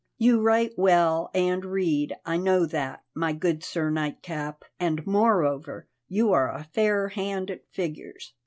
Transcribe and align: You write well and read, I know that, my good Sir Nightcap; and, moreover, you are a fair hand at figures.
You 0.17 0.41
write 0.41 0.79
well 0.79 1.29
and 1.31 1.63
read, 1.63 2.15
I 2.25 2.35
know 2.37 2.65
that, 2.65 3.03
my 3.13 3.33
good 3.33 3.63
Sir 3.63 3.91
Nightcap; 3.91 4.65
and, 4.79 5.05
moreover, 5.05 5.85
you 6.07 6.31
are 6.33 6.51
a 6.51 6.63
fair 6.63 7.09
hand 7.09 7.51
at 7.51 7.67
figures. 7.69 8.33